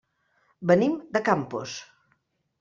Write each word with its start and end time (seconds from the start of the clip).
Venim 0.71 0.95
de 1.19 1.23
Campos. 1.29 1.77